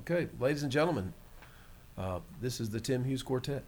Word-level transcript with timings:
Okay, 0.00 0.28
ladies 0.38 0.62
and 0.62 0.72
gentlemen, 0.72 1.12
uh, 1.98 2.20
this 2.40 2.58
is 2.58 2.70
the 2.70 2.80
Tim 2.80 3.04
Hughes 3.04 3.22
Quartet. 3.22 3.62